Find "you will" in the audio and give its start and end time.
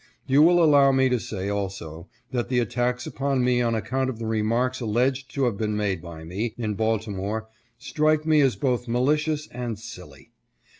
0.25-0.63